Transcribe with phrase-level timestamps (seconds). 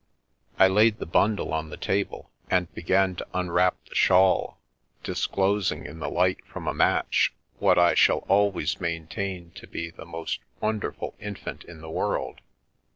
[0.57, 3.95] I laid the bundle on the table and began to unwrap the The Milky Way
[3.99, 4.59] shawl,
[5.03, 10.39] disclosing, in the light from a match, what] shall always maintain to be the most
[10.59, 12.41] wonderful infan in the world.